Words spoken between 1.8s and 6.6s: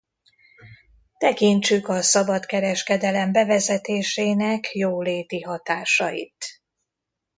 a szabadkereskedelem bevezetésének jóléti hatásait.